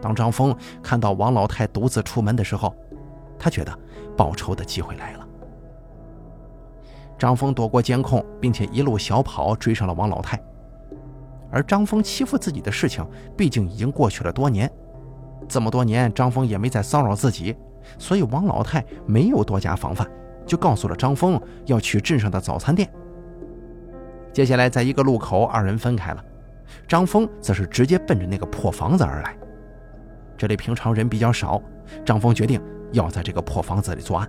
[0.00, 2.74] 当张峰看到王老太独自出门的时候，
[3.38, 3.76] 他觉得
[4.16, 5.26] 报仇的机会来了。
[7.18, 10.40] 张峰躲过监控，并且一路小跑追上了王老太。
[11.50, 13.04] 而张峰欺负自己的事情，
[13.36, 14.70] 毕竟已经过去了多年，
[15.48, 17.56] 这么多年张峰也没再骚扰自己，
[17.98, 20.06] 所以王老太没有多加防范。
[20.48, 22.90] 就告诉了张峰要去镇上的早餐店。
[24.32, 26.24] 接下来，在一个路口，二人分开了。
[26.86, 29.36] 张峰则是直接奔着那个破房子而来。
[30.36, 31.62] 这里平常人比较少，
[32.04, 32.60] 张峰决定
[32.92, 34.28] 要在这个破房子里作案。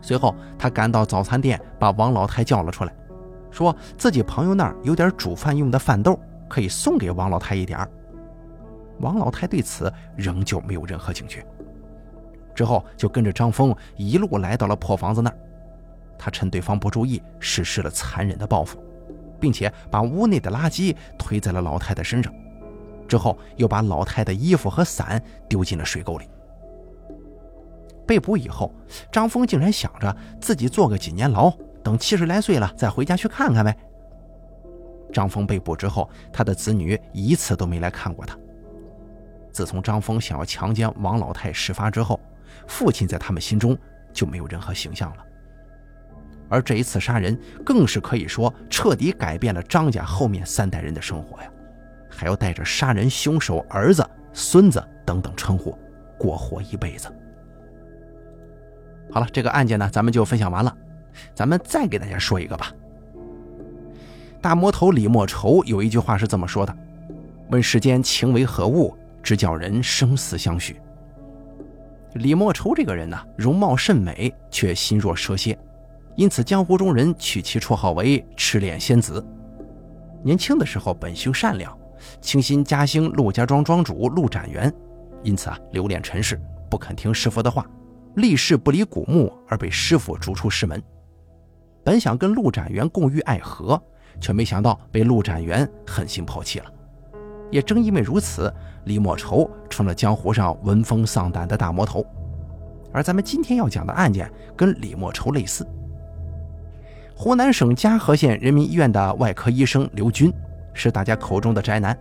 [0.00, 2.92] 随后，他赶到早餐店，把王老太叫了出来，
[3.50, 7.90] 说自己朋友那儿有点煮饭用的饭豆，可以送给王老太一点儿。
[9.00, 11.44] 王老太对此仍旧没有任何警觉。
[12.56, 15.36] 之后就跟着张峰一路来到了破房子那儿，
[16.18, 18.82] 他趁对方不注意实施了残忍的报复，
[19.38, 22.34] 并且把屋内的垃圾推在了老太太身上，
[23.06, 26.24] 之后又把老太太衣服和伞丢进了水沟里。
[28.06, 28.72] 被捕以后，
[29.12, 33.76] 张峰竟然想着自己坐个几年牢，等七十来岁了再回家去看看呗。
[35.12, 38.38] 张峰被捕之后，他的子女一次都没来看过他。
[39.52, 42.20] 自从张峰想要强奸王老太事发之后，
[42.66, 43.76] 父亲在他们心中
[44.12, 45.24] 就没有任何形象了，
[46.48, 51.50] 而这一次杀人更是可以说彻底改变了张家后面三代人的生活呀，
[52.08, 55.76] 还要带着杀人凶手儿子、孙子等等称呼
[56.18, 57.08] 过活一辈子。
[59.10, 60.76] 好了，这个案件呢，咱们就分享完了，
[61.34, 62.72] 咱们再给大家说一个吧。
[64.40, 66.76] 大魔头李莫愁有一句话是这么说的
[67.50, 70.80] ：“问世间情为何物，直叫人生死相许。”
[72.16, 75.56] 李莫愁这个人呢，容貌甚美，却心若蛇蝎，
[76.16, 79.24] 因此江湖中人取其绰号为“赤脸仙子”。
[80.24, 81.76] 年轻的时候本性善良，
[82.20, 84.72] 倾心嘉兴陆家庄庄主陆展元，
[85.22, 87.66] 因此啊留恋尘世，不肯听师傅的话，
[88.16, 90.82] 立誓不离古墓，而被师傅逐出师门。
[91.84, 93.80] 本想跟陆展元共浴爱河，
[94.20, 96.66] 却没想到被陆展元狠心抛弃了。
[97.50, 98.52] 也正因为如此。
[98.86, 102.06] 李莫愁成了江湖上闻风丧胆的大魔头，
[102.92, 105.66] 而咱们今天要讲的案件跟李莫愁类似。
[107.14, 110.32] 湖南省嘉禾县人民医院的外科医生刘军
[110.72, 111.98] 是大家口中的宅男，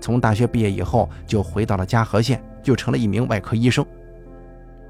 [0.00, 3.86] 从大学毕业以后就回到了嘉禾县，就成了一名外科医生。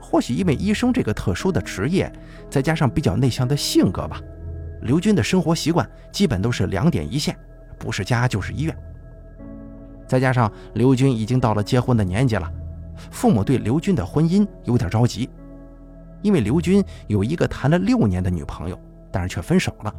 [0.01, 2.11] 或许因为医生这个特殊的职业，
[2.49, 4.19] 再加上比较内向的性格吧，
[4.81, 7.37] 刘军的生活习惯基本都是两点一线，
[7.79, 8.75] 不是家就是医院。
[10.13, 12.53] 再加上刘军已经到了结婚的年纪了，
[13.11, 15.27] 父母对刘军的婚姻有点着急，
[16.21, 18.79] 因为刘军有一个谈了六年的女朋友，
[19.11, 19.95] 但是却分手了，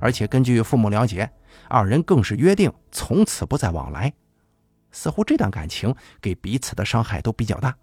[0.00, 1.30] 而且根据父母了解，
[1.68, 4.10] 二人更是约定从此不再往来，
[4.92, 7.76] 似乎这段感情给彼此的伤害都比较大。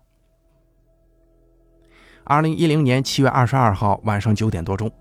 [2.23, 4.91] 二零一零年七月二十二号晚上九点多钟，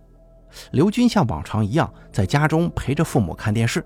[0.73, 3.83] 刘军像往常一样在家中陪着父母看电视。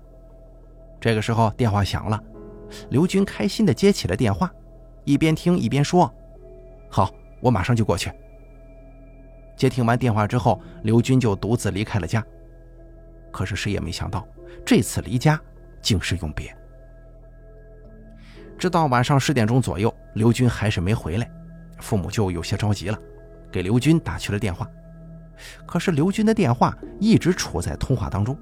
[0.99, 2.21] 这个时候电话响了，
[2.89, 4.51] 刘军开心地接起了电话，
[5.03, 6.11] 一边听一边说
[6.89, 8.11] ：“好，我马上就过去。”
[9.55, 12.25] 接听完电话之后，刘军就独自离开了家。
[13.31, 14.27] 可是谁也没想到，
[14.65, 15.39] 这次离家
[15.81, 16.55] 竟是永别。
[18.57, 21.29] 直到晚上十点钟左右，刘军还是没回来，
[21.79, 22.97] 父母就有些着急了。
[23.51, 24.69] 给刘军打去了电话，
[25.65, 28.37] 可是刘军的电话一直处在通话当中。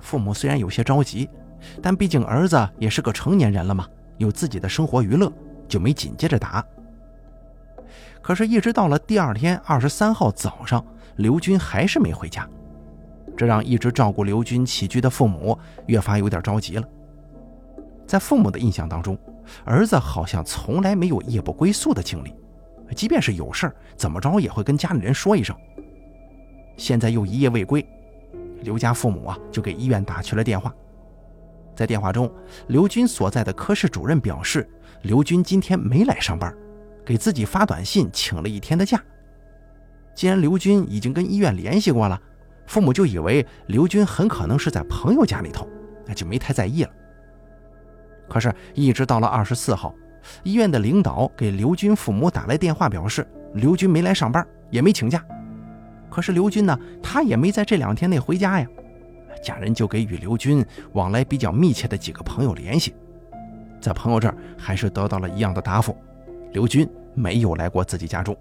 [0.00, 1.28] 父母虽然有些着急，
[1.82, 3.86] 但毕竟儿子也是个成年人了嘛，
[4.18, 5.32] 有自己的生活娱乐，
[5.68, 6.64] 就没紧接着打。
[8.20, 10.84] 可是，一直到了第二天二十三号早上，
[11.16, 12.48] 刘军还是没回家，
[13.36, 16.88] 这让一直照顾刘军起居的父母越发有点着急了。
[18.06, 19.18] 在父母的印象当中，
[19.64, 22.34] 儿子好像从来没有夜不归宿的经历。
[22.94, 25.56] 即便是有事儿，怎么着也会跟家里人说一声。
[26.76, 27.84] 现在又一夜未归，
[28.62, 30.74] 刘家父母啊就给医院打去了电话。
[31.74, 32.30] 在电话中，
[32.68, 34.68] 刘军所在的科室主任表示，
[35.02, 36.54] 刘军今天没来上班，
[37.04, 39.02] 给自己发短信请了一天的假。
[40.14, 42.20] 既然刘军已经跟医院联系过了，
[42.66, 45.68] 父母就以为刘军很可能是在朋友家里头，
[46.06, 46.90] 那就没太在意了。
[48.28, 49.94] 可是，一直到了二十四号。
[50.42, 55.22] 医院的领导给刘军父母打来电话，表示刘军没来上班，也没请假。
[56.08, 58.66] 可是刘军呢，他也没在这两天内回家呀。
[59.44, 62.94] 家人就给与刘军往来比较密切的几个朋友联系，
[63.78, 65.94] 在朋友这儿还是得到了一样的答复：
[66.52, 68.34] 刘军没有来过自己家中。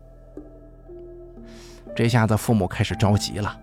[1.94, 3.60] 这下子父母开始着急了，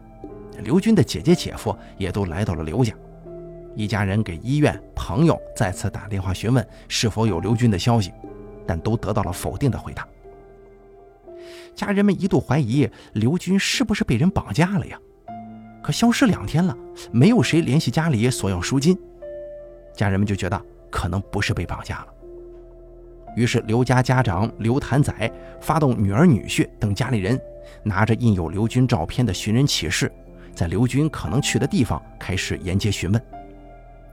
[0.62, 2.94] 刘军的姐姐姐夫也都来到了刘家。
[3.74, 8.12] 一家人给医院朋友再次打电话询问是否有刘军的消息，
[8.66, 10.06] 但都得到了否定的回答。
[11.74, 15.00] 家人们一度怀疑刘军是不是被人绑架了呀？
[15.82, 16.76] 可消失两天了，
[17.10, 18.98] 没有谁联系家里索要赎金，
[19.94, 22.06] 家人们就觉得可能不是被绑架了。
[23.36, 27.40] 于是刘家家长刘谭仔发动女儿女婿等家里人，
[27.82, 30.10] 拿着印有刘军照片的寻人启事，
[30.54, 33.22] 在刘军可能去的地方开始沿街询问。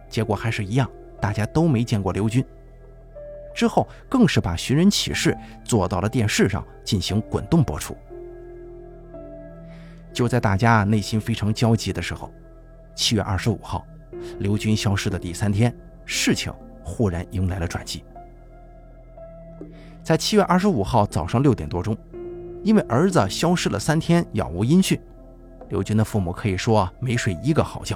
[0.09, 2.45] 结果还是一样，大家都没见过刘军。
[3.55, 7.97] 之后更是把寻人启事做到了电视上进行滚动播出。
[10.17, 12.33] 就在大家内心非常焦急的时候，
[12.95, 13.85] 七月二十五号，
[14.39, 15.71] 刘军消失的第三天，
[16.05, 16.51] 事情
[16.83, 18.03] 忽然迎来了转机。
[20.01, 21.95] 在七月二十五号早上六点多钟，
[22.63, 24.99] 因为儿子消失了三天，杳无音讯，
[25.69, 27.95] 刘军的父母可以说没睡一个好觉。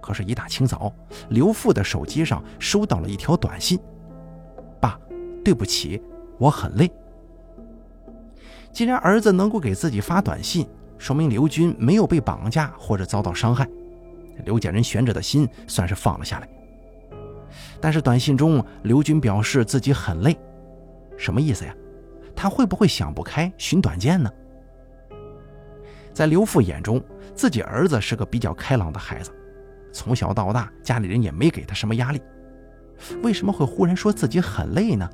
[0.00, 0.92] 可是，一大清早，
[1.28, 3.78] 刘父的手机上收到了一条短信
[4.82, 4.98] ：“爸，
[5.44, 6.02] 对不起，
[6.38, 6.90] 我很累。”
[8.74, 10.66] 既然儿子能够给自己发短信，
[10.98, 13.68] 说明刘军没有被绑架或者遭到伤害，
[14.44, 16.48] 刘家人悬着的心算是放了下来。
[17.80, 20.36] 但是，短信中刘军表示自己很累，
[21.16, 21.74] 什么意思呀？
[22.34, 24.30] 他会不会想不开寻短见呢？
[26.12, 27.02] 在刘父眼中，
[27.34, 29.30] 自己儿子是个比较开朗的孩子。
[29.92, 32.20] 从小到大，家里人也没给他什么压力，
[33.22, 35.08] 为什么会忽然说自己很累呢？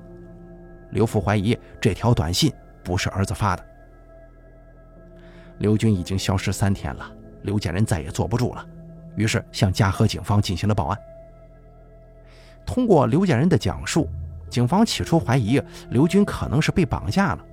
[0.92, 3.66] 刘父怀疑这条短信不是儿子发的。
[5.60, 7.10] 刘军已经消失三天了，
[7.42, 8.66] 刘家人再也坐不住了，
[9.14, 10.98] 于是向嘉禾警方进行了报案。
[12.66, 14.08] 通过刘家人的讲述，
[14.48, 17.44] 警方起初怀疑刘军可能是被绑架了，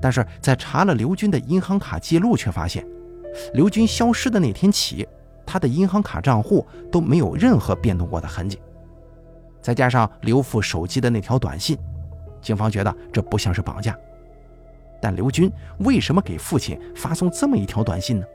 [0.00, 2.86] 但是在查了刘军的银行卡记录，却发现
[3.54, 5.06] 刘军消失的那天起。
[5.46, 8.60] 他的银行卡账户都没有任何变动过的痕迹，
[9.62, 11.78] 再加上刘父手机的那条短信，
[12.42, 13.96] 警方觉得这不像是绑架。
[15.00, 18.26] 但刘军为什么给父亲发送这么一条短信呢？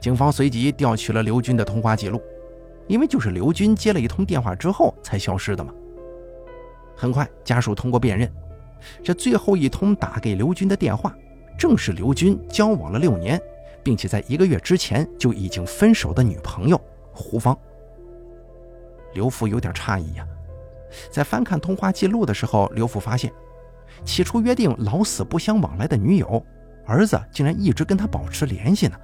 [0.00, 2.20] 警方随即调取了刘军的通话记录，
[2.86, 5.72] 因为就是刘军接了一通电话之后才消失的嘛。
[6.96, 8.30] 很快，家属通过辨认，
[9.02, 11.16] 这最后一通打给刘军的电话，
[11.58, 13.40] 正是刘军交往了六年。
[13.84, 16.80] 并且在一个月之前就已经分手的女朋友
[17.12, 17.58] 胡芳。
[19.12, 20.24] 刘福有点诧异呀。
[21.10, 23.32] 在翻看通话记录的时候，刘福发现，
[24.04, 26.44] 起初约定老死不相往来的女友
[26.86, 28.96] 儿子，竟然一直跟他保持联系呢。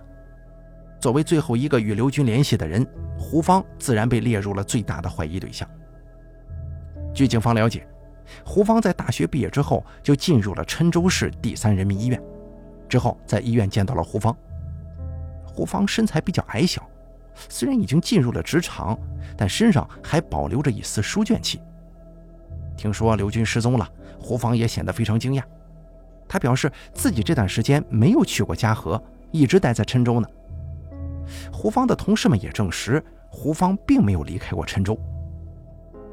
[1.00, 2.84] 作为最后一个与刘军联系的人，
[3.16, 5.68] 胡芳自然被列入了最大的怀疑对象。
[7.14, 7.86] 据警方了解，
[8.44, 12.20] 胡芳在大学毕业之后就进入了郴州市第三人民医院，
[12.88, 14.36] 之后在医院见到了胡芳。
[15.46, 16.88] 胡芳身材比较矮小，
[17.48, 18.98] 虽然已经进入了职场，
[19.36, 21.60] 但身上还保留着一丝书卷气。
[22.76, 23.88] 听说刘军失踪了，
[24.20, 25.42] 胡芳也显得非常惊讶。
[26.28, 30.28] 他表示自己这段时间没有去过嘉禾，一直待在郴州呢。
[31.52, 34.98] 胡芳的同事们也证实，胡芳并没有离开过郴州。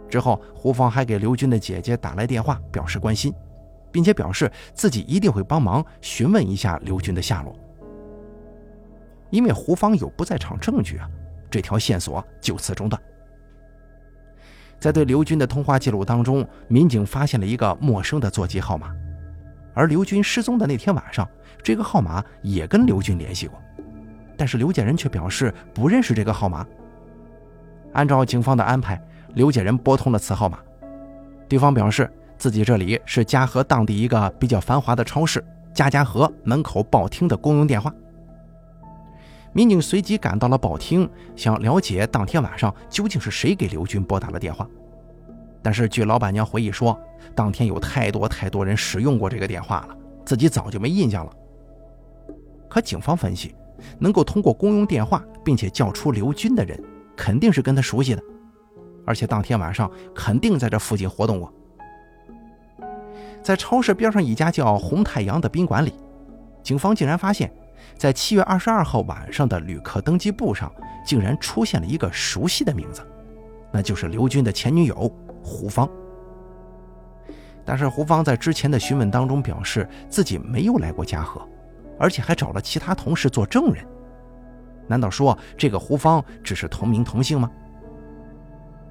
[0.09, 3.33] 之后，胡芳还给刘军的姐姐打来电话，表示关心，
[3.91, 7.53] 并且表示自己一定会帮忙询问一下刘军的下落。
[9.31, 11.09] 因为胡芳有不在场证据啊，
[11.49, 13.01] 这条线索就此中断。
[14.85, 18.93] 在对刘军的通话记录当中，民警发现了一个陌生的座机号码，
[19.73, 21.27] 而刘军失踪的那天晚上，
[21.63, 23.59] 这个号码也跟刘军联系过。
[24.37, 26.63] 但是刘家人却表示不认识这个号码。
[27.93, 29.01] 按照警方的安排，
[29.33, 30.59] 刘家人拨通了此号码。
[31.49, 32.07] 对方表示
[32.37, 37.91] 自己这里是嘉禾当地一个比较繁华的超市“家家禾”门口报厅的公用电话。
[39.55, 44.67] 民警随即赶到了报厅，想了解当天晚上究竟是谁给刘军拨打了电话。
[45.63, 46.99] 但是据老板娘回忆说，
[47.33, 51.31] 当天有太多太多人使用过这个电话了，自己早就没印象了。
[52.69, 53.55] 可警方分析。
[53.99, 56.81] 能够通过公用电话并且叫出刘军的人，
[57.15, 58.21] 肯定是跟他熟悉的，
[59.05, 61.53] 而且当天晚上肯定在这附近活动过。
[63.43, 65.93] 在超市边上一家叫“红太阳”的宾馆里，
[66.63, 67.53] 警方竟然发现，
[67.97, 70.71] 在七月二十二号晚上的旅客登记簿上，
[71.05, 73.01] 竟然出现了一个熟悉的名字，
[73.71, 75.89] 那就是刘军的前女友胡芳。
[77.65, 81.41] 但是胡芳在之前的询问当中表示自己没有来过嘉禾。
[81.97, 83.81] 而且还找了其他同事做证人，
[84.85, 87.49] 难道说这个胡芳只是同名同姓吗？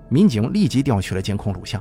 [0.09, 1.79] 民警立即调取了监控录像，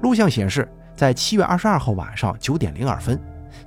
[0.00, 3.16] 录像显示，在七月二十二号晚上九点零二分，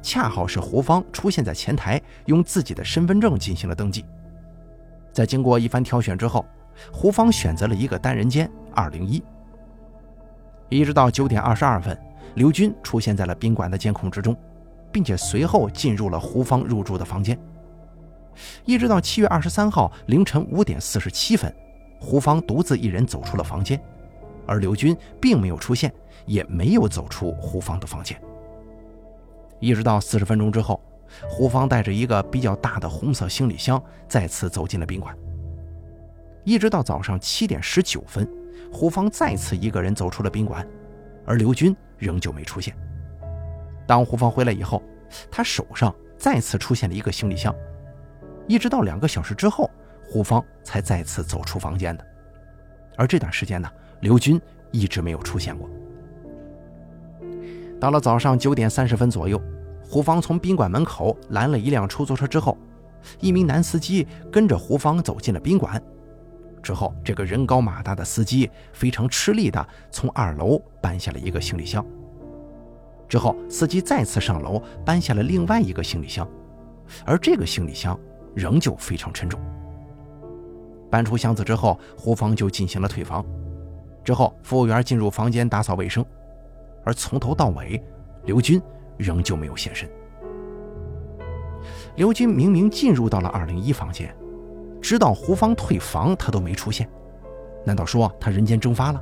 [0.02, 4.06] 恰好是胡芳出现在前台，用自己的身份证进行了登记。
[5.12, 6.46] 在经过一番挑选之后，
[6.92, 9.24] 胡芳选择了一个单人间二零一。
[10.70, 11.98] 一直到九点二十二分，
[12.36, 14.36] 刘军出现在了宾馆的监控之中。
[14.92, 17.38] 并且随后进入了胡芳入住的房间，
[18.64, 21.54] 一直到七月二十三号凌晨五点四十七分，
[22.00, 23.78] 胡芳独自一人走出了房间，
[24.48, 25.94] 而刘军并没有出现，
[26.26, 28.18] 也没有走出胡芳的房间。
[29.66, 30.80] 一直到四十分钟之后，
[31.28, 35.18] 胡芳带着一个比较大的红色行李箱再次走进了宾馆。
[36.44, 38.30] 一直到早上七点十九分，
[38.72, 40.64] 胡芳再次一个人走出了宾馆，
[41.26, 42.78] 而刘军仍旧没出现。
[43.88, 44.84] 当胡芳回来以后，
[45.32, 47.52] 他手上再次出现了一个行李箱，
[48.48, 49.68] 一直到两个小时之后，
[50.08, 52.06] 胡芳才再次走出房间的。
[52.98, 53.68] 而这段时间呢，
[54.02, 54.40] 刘军
[54.70, 55.68] 一直没有出现过。
[57.80, 59.42] 到了早上九点三十分左右，
[59.88, 62.58] 胡芳从宾馆门口拦了一辆出租车之后，
[63.20, 65.82] 一名男司机跟着胡芳走进了宾馆。
[66.62, 71.86] 之后，这个人高马大的司机非常吃力地从二楼搬下了一个行李箱。
[73.08, 76.28] 之后，司机再次上楼搬下了另外一个行李箱，
[77.06, 77.98] 而这个行李箱
[78.34, 79.40] 仍旧非常沉重。
[80.90, 83.24] 搬出箱子之后，胡芳就进行了退房。
[84.04, 86.04] 之后，服务员进入房间打扫卫生，
[86.84, 87.80] 而从头到尾，
[88.24, 88.60] 刘军
[88.98, 89.90] 仍旧没有现身。
[91.96, 94.16] 刘军明明进入到了二零一房间，
[94.82, 96.90] 直到胡芳退房，他都没出现。
[97.66, 99.02] 难道说他人间蒸发了？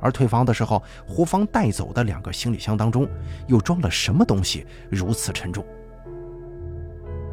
[0.00, 3.08] 而退房的时候，胡芳带走的两个行李箱当中
[3.46, 5.64] 又装了什么东西如此沉重？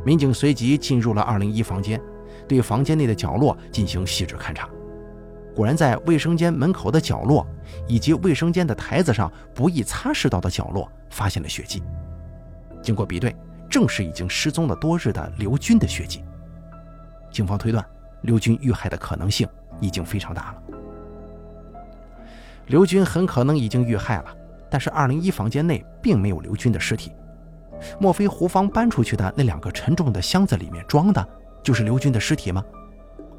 [0.05, 1.99] 民警随即进入了二零一房间，
[2.47, 4.69] 对房间内的角落进行细致勘查。
[5.55, 7.47] 果然，在卫生间门口的角落
[7.87, 11.81] 以及卫生间的台子上不易擦拭到的角落发现了血迹。
[12.81, 13.33] 经过比对，
[13.69, 16.23] 正是已经失踪了多日的刘军的血迹。
[17.31, 17.83] 警方推断，
[18.21, 19.47] 刘军遇害的可能性
[19.79, 20.61] 已经非常大了。
[22.67, 24.25] 刘军很可能已经遇害了，
[24.69, 27.13] 但是二零一房间内并没有刘军的尸体。
[27.99, 31.27] 莫非胡芳搬出去的那两个沉重的箱子里面装的
[31.63, 32.63] 就是刘军的尸体吗？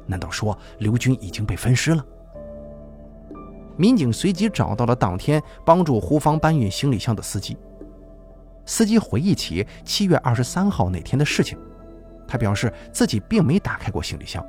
[0.07, 2.03] 难道说刘军已经被分尸了？
[3.75, 7.55] 民警随即找到了当天帮助胡芳搬运行李箱的司机。
[8.65, 11.57] 司机回忆起七月二十三号那天的事情，
[12.27, 14.45] 他表示自己并没打开过行李箱，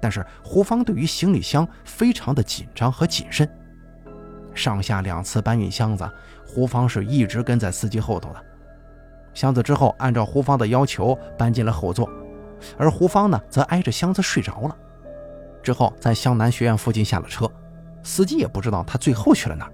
[0.00, 3.48] 但是胡芳对于行李箱非常的紧张和谨慎，
[4.54, 6.10] 上下两次搬运箱子，
[6.44, 8.44] 胡芳是一直跟在司机后头的。
[9.34, 12.10] 箱子之后按照胡芳的要求搬进了后座，
[12.76, 14.76] 而胡芳呢则挨着箱子睡着了。
[15.62, 17.50] 之后在湘南学院附近下了车，
[18.02, 19.72] 司机也不知道他最后去了哪儿。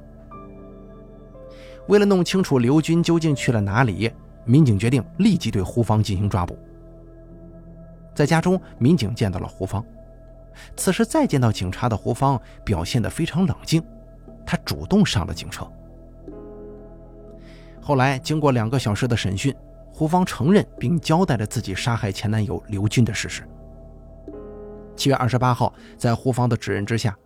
[1.88, 4.10] 为了弄清楚刘军究竟去了哪里，
[4.44, 6.58] 民警决定立即对胡芳进行抓捕。
[8.14, 9.84] 在家中，民警见到了胡芳。
[10.76, 13.82] 此时再见到警察的胡芳表现得非常冷静，
[14.46, 15.66] 她主动上了警车。
[17.82, 19.54] 后来经过两个小时的审讯，
[19.96, 23.46] 胡芳承认并交代了自己杀害前男友刘军的事实。
[24.96, 27.16] 七月二十八号，在胡芳的指认之下，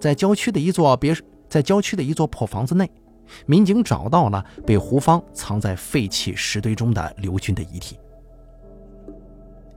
[0.00, 1.14] 在郊区的一座别
[1.50, 2.90] 在郊区的一座破房子内。
[3.44, 7.98] 民警找到了被胡芳藏在废弃石堆中的刘军的遗体。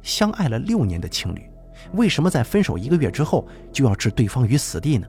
[0.02, 1.50] 相爱了六年的情侣，
[1.96, 5.06] 为什么在分手一个月之后就要置对方于死地呢？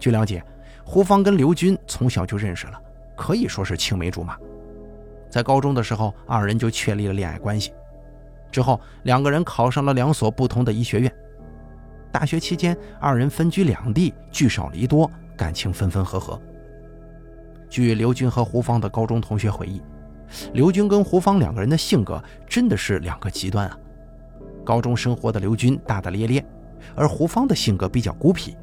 [0.00, 0.44] 据了解，
[0.84, 2.80] 胡芳跟刘军从小就认识了，
[3.16, 4.36] 可以说是青梅竹马。
[5.32, 7.72] 在高中的时候，二人就确立了恋爱关系。
[8.50, 11.10] 之后，两个人考上了两所不同的医学院。
[12.12, 16.38] 大学期间，二人分居两地，聚少离多，感情分分合合。
[17.70, 19.80] 据刘军和胡芳的高中同学回忆，
[20.52, 23.78] 刘军跟胡芳两个人的性格真的是两个极端啊。
[24.62, 26.44] 高中生活的刘军大大咧咧，
[26.94, 28.54] 而胡芳的性格比较孤僻。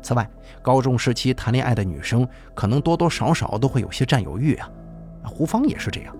[0.00, 0.26] 此外，
[0.62, 4.70] 高中时期谈恋爱的女生可能多多少少都会有些占有欲啊。
[5.24, 6.16] 胡芳也是这样。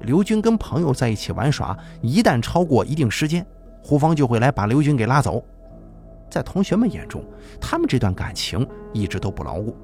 [0.00, 3.46] 刘军跟朋友在一起玩耍，一旦超过一定时间，
[3.82, 5.42] 胡芳就会来把刘军给拉走。
[6.28, 7.24] 在同学们眼中，
[7.60, 9.76] 他们这段感情一直都不牢固。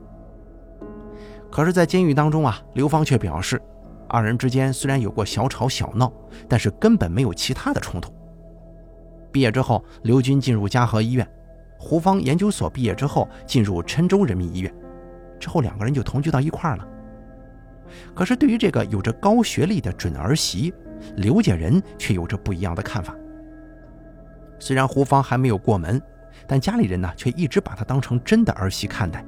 [1.50, 3.60] 可是，在监狱当中啊，刘芳却表示，
[4.08, 6.12] 二人之间虽然有过小吵小闹，
[6.48, 8.12] 但是根本没有其他的冲突。
[9.30, 11.28] 毕业之后，刘军进入嘉禾医院，
[11.78, 14.74] 胡芳研究所毕业之后进入郴州人民医院，
[15.38, 16.88] 之后两个人就同居到一块儿了。
[18.14, 20.72] 可是，对于这个有着高学历的准儿媳，
[21.16, 23.14] 刘家人却有着不一样的看法。
[24.58, 26.00] 虽然胡芳还没有过门，
[26.46, 29.24] 但家里人呢，却一直把她当成真的儿媳看待。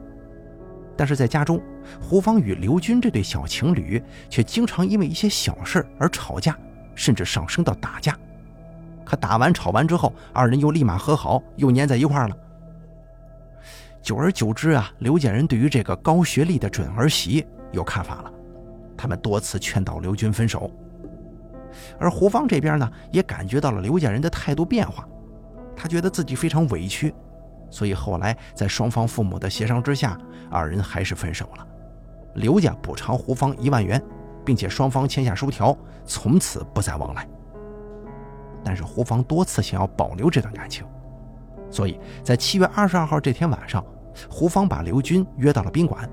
[0.96, 1.62] 但是在家中，
[2.00, 6.58] 胡芳与刘军这对小情侣却经常因为一些小事而吵架，
[6.94, 8.18] 甚至上升到打架。
[9.04, 12.36] 可打完吵完之后，二人又立马和好，又粘在一块儿了。
[14.02, 18.32] 久而久之啊，刘家人对于这个高学历的准儿媳有看法了，
[19.00, 20.70] 他们多次劝导刘军分手。
[21.98, 25.08] 而胡芳这边呢，也感觉到了刘家人的态度变化，
[25.74, 27.14] 他觉得自己非常委屈。
[27.70, 30.18] 所以后来在双方父母的协商之下，
[30.50, 31.66] 二人还是分手了。
[32.34, 34.02] 刘家补偿胡芳一万元，
[34.44, 35.74] 并且双方签下书条，
[36.04, 37.26] 从此不再往来。
[38.62, 40.84] 但是胡芳多次想要保留这段感情，
[41.70, 43.82] 所以在七月二十二号这天晚上，
[44.28, 46.06] 胡芳把刘军约到了宾馆。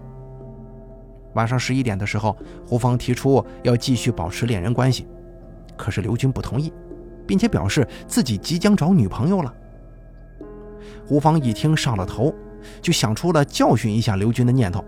[1.38, 2.36] 晚上十一点的时候，
[2.66, 5.08] 胡芳提出要继续保持恋人关系，
[5.78, 6.74] 可是刘军不同意，
[7.28, 9.54] 并且表示自己即将找女朋友了。
[11.06, 12.34] 胡芳一听上了头，
[12.82, 14.84] 就想出了教训一下刘军的念头。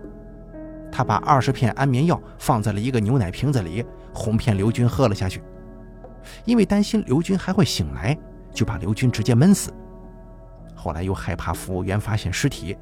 [0.90, 5.40] 他把二十片安眠药放在了一个牛奶瓶子里，哄骗刘军喝了下去。
[6.44, 8.18] 因为担心刘军还会醒来，
[8.52, 9.72] 就把刘军直接闷死。
[10.74, 12.76] 后来又害怕服务员发现尸体，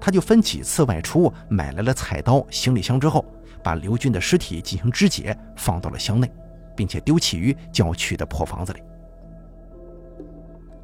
[0.00, 3.24] 他就分几次外出，买来了菜刀、行李箱之后，
[3.62, 6.30] 把刘军的尸体进行肢解，放到了箱内，
[6.76, 8.80] 并且丢弃于郊区的破房子里。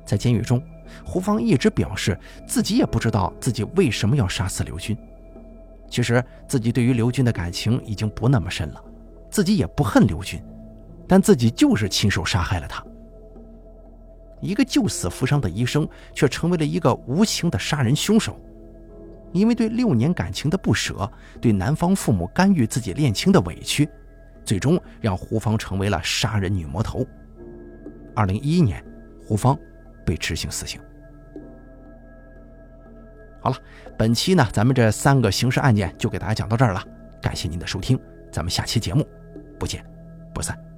[0.04, 0.62] 在监狱中。
[1.02, 4.94] 胡芳一直表示自己也不知道自己为什么要杀死刘军。
[5.88, 8.84] 其实自己对于刘军的感情已经不那么深了，
[9.30, 10.38] 自己也不恨刘军，
[11.08, 12.84] 但自己就是亲手杀害了他。
[14.42, 18.38] 一个救死扶伤的医生，却成为了一个无情的杀人凶手。
[19.32, 21.10] 因为对六年感情的不舍，
[21.40, 23.88] 对男方父母干预自己恋情的委屈，
[24.44, 27.06] 最终让胡芳成为了杀人女魔头。
[28.14, 28.84] 二零一一年，
[29.26, 29.58] 胡芳。
[30.04, 30.80] 被执行死刑。
[33.40, 33.56] 好了，
[33.96, 36.84] 本期呢，咱们这三个刑事案件就给大家讲到这儿了。
[37.20, 37.96] 感谢您的收听，
[38.32, 39.06] 咱们下期节目
[39.60, 39.84] 不见
[40.34, 40.71] 不散。